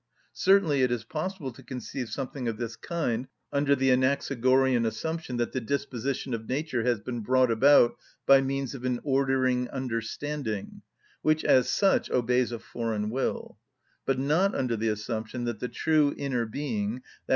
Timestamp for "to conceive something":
1.51-2.47